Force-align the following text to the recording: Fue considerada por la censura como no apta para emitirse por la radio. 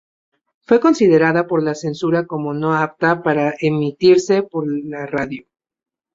Fue 0.61 0.79
considerada 0.79 1.45
por 1.45 1.61
la 1.61 1.75
censura 1.75 2.25
como 2.25 2.55
no 2.55 2.73
apta 2.73 3.21
para 3.21 3.53
emitirse 3.59 4.41
por 4.41 4.65
la 4.67 5.05
radio. 5.05 5.45